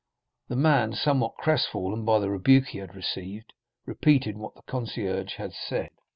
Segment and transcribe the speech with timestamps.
[0.47, 3.53] The man, somewhat crest fallen by the rebuke he had received,
[3.85, 5.91] repeated what the concierge had said.